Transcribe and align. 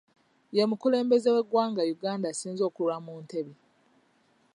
Ye 0.55 0.63
mukulembeze 0.69 1.27
w'eggwanga 1.35 1.81
Uganda 1.95 2.25
asinze 2.33 2.61
okulwa 2.69 2.97
mu 3.05 3.13
ntebe 3.23 3.53